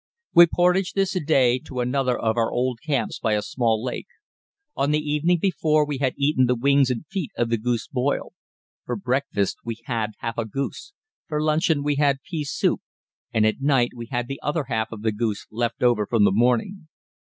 We 0.33 0.47
portaged 0.47 0.95
this 0.95 1.15
day 1.27 1.59
to 1.59 1.79
another 1.79 2.17
of 2.19 2.35
our 2.35 2.49
old 2.51 2.79
camps 2.83 3.19
by 3.19 3.33
a 3.33 3.43
small 3.43 3.83
lake. 3.83 4.07
On 4.75 4.89
the 4.89 4.97
evening 4.99 5.37
before 5.37 5.85
we 5.85 5.99
had 5.99 6.15
eaten 6.17 6.47
the 6.47 6.55
wings 6.55 6.89
and 6.89 7.05
feet 7.05 7.29
of 7.37 7.49
the 7.51 7.57
geese 7.59 7.87
boiled. 7.87 8.33
For 8.87 8.95
breakfast 8.95 9.57
we 9.63 9.77
had 9.85 10.13
half 10.17 10.39
a 10.39 10.45
goose, 10.45 10.93
for 11.27 11.39
luncheon 11.39 11.83
we 11.83 11.97
had 11.97 12.23
pea 12.27 12.43
soup, 12.45 12.81
and 13.31 13.45
at 13.45 13.61
night 13.61 13.91
we 13.95 14.07
had 14.07 14.27
the 14.27 14.39
other 14.41 14.63
half 14.69 14.91
of 14.91 15.03
the 15.03 15.11
goose 15.11 15.45
left 15.51 15.83
over 15.83 16.07
from 16.07 16.23
the 16.23 16.31
morning. 16.31 16.87